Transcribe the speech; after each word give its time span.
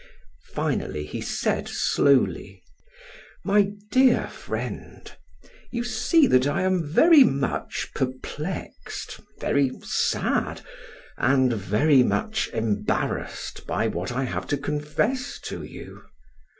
Finally 0.53 1.05
he 1.05 1.21
said 1.21 1.67
slowly: 1.69 2.63
"My 3.45 3.73
dear 3.91 4.27
friend, 4.29 5.15
you 5.69 5.83
see 5.83 6.25
that 6.25 6.47
I 6.47 6.63
am 6.63 6.83
very 6.83 7.23
much 7.23 7.91
perplexed, 7.93 9.19
very 9.39 9.69
sad, 9.83 10.61
and 11.19 11.53
very 11.53 12.01
much 12.01 12.49
embarrassed 12.51 13.67
by 13.67 13.85
what 13.89 14.11
I 14.11 14.23
have 14.23 14.47
to 14.47 14.57
confess 14.57 15.39
to 15.41 15.61
you. 15.61 16.01